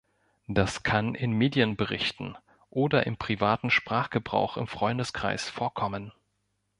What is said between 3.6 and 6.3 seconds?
Sprachgebrauch im Freundeskreis vorkommen.